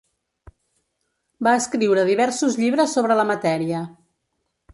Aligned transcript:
Va 1.47 1.53
escriure 1.65 2.07
diversos 2.09 2.59
llibres 2.63 2.97
sobre 2.99 3.19
la 3.21 3.27
matèria. 3.35 3.85